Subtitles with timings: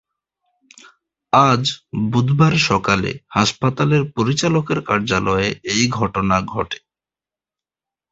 [1.33, 1.63] আজ
[2.11, 6.79] বুধবার সকালে হাসপাতালের পরিচালকের কার্যালয়ে এ ঘটনা ঘটে।